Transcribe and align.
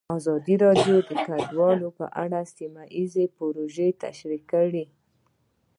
ازادي 0.17 0.55
راډیو 0.65 0.97
د 1.09 1.11
کډوال 1.25 1.79
په 1.97 2.05
اړه 2.23 2.39
سیمه 2.55 2.83
ییزې 2.97 3.25
پروژې 3.37 3.87
تشریح 4.03 4.41
کړې. 4.51 4.85